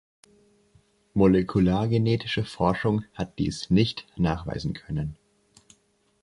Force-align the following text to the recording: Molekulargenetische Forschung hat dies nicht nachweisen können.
Molekulargenetische 1.15 2.43
Forschung 2.43 3.03
hat 3.13 3.37
dies 3.37 3.69
nicht 3.69 4.07
nachweisen 4.17 4.73
können. 4.73 5.15